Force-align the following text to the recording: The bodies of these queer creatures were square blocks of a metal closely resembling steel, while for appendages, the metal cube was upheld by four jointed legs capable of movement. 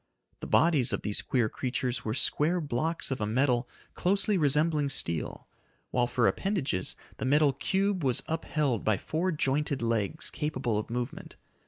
The 0.39 0.47
bodies 0.47 0.93
of 0.93 1.03
these 1.03 1.21
queer 1.21 1.47
creatures 1.47 2.03
were 2.03 2.15
square 2.15 2.59
blocks 2.59 3.11
of 3.11 3.21
a 3.21 3.27
metal 3.27 3.69
closely 3.93 4.35
resembling 4.35 4.89
steel, 4.89 5.47
while 5.91 6.07
for 6.07 6.27
appendages, 6.27 6.95
the 7.17 7.25
metal 7.25 7.53
cube 7.53 8.03
was 8.03 8.23
upheld 8.27 8.83
by 8.83 8.97
four 8.97 9.31
jointed 9.31 9.83
legs 9.83 10.31
capable 10.31 10.79
of 10.79 10.89
movement. 10.89 11.35